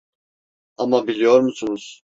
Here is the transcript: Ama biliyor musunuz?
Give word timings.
Ama 0.77 1.07
biliyor 1.07 1.41
musunuz? 1.41 1.99